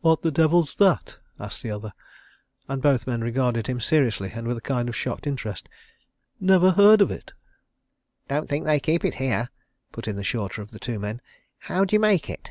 [0.00, 1.92] "What the devil's that?" asked the other,
[2.66, 5.68] and both men regarded him seriously and with a kind of shocked interest.
[6.40, 7.32] "Never heard of it."
[8.26, 9.50] "Don't think they keep it here,"
[9.92, 11.20] put in the shorter of the two men.
[11.60, 12.50] "How d'you make it?"